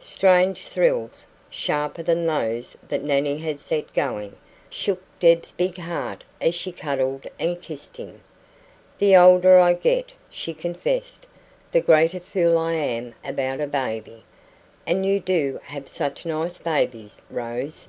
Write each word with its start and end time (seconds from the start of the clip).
Strange 0.00 0.66
thrills 0.66 1.24
sharper 1.48 2.02
than 2.02 2.26
those 2.26 2.76
that 2.88 3.04
Nannie 3.04 3.38
had 3.38 3.60
set 3.60 3.92
going 3.92 4.34
shook 4.68 5.00
Deb's 5.20 5.52
big 5.52 5.78
heart 5.78 6.24
as 6.40 6.52
she 6.52 6.72
cuddled 6.72 7.28
and 7.38 7.62
kissed 7.62 7.96
him. 7.96 8.20
"The 8.98 9.14
older 9.14 9.56
I 9.60 9.74
get," 9.74 10.10
she 10.28 10.52
confessed, 10.52 11.28
"the 11.70 11.80
greater 11.80 12.18
fool 12.18 12.58
I 12.58 12.72
am 12.72 13.14
about 13.24 13.60
a 13.60 13.68
baby. 13.68 14.24
And 14.84 15.06
you 15.06 15.20
do 15.20 15.60
have 15.62 15.88
such 15.88 16.26
nice 16.26 16.58
babies, 16.58 17.20
Rose." 17.30 17.86